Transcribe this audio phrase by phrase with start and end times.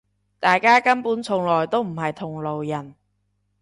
[0.39, 2.95] 大家根本從來都唔係同路人